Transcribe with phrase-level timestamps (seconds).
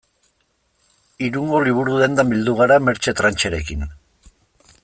[1.27, 3.89] Irungo liburu-dendan bildu gara Mertxe Trancherekin.